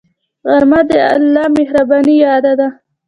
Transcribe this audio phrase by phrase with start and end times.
[0.49, 2.67] غرمه د الله مهربانۍ یاد ده